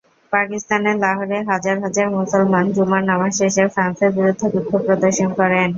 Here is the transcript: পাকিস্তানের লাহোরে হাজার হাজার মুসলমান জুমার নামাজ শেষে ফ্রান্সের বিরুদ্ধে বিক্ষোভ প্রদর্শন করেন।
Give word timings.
পাকিস্তানের 0.33 0.95
লাহোরে 1.03 1.37
হাজার 1.51 1.77
হাজার 1.85 2.07
মুসলমান 2.17 2.65
জুমার 2.75 3.03
নামাজ 3.09 3.31
শেষে 3.39 3.63
ফ্রান্সের 3.73 4.11
বিরুদ্ধে 4.17 4.47
বিক্ষোভ 4.53 4.81
প্রদর্শন 4.87 5.29
করেন। 5.39 5.69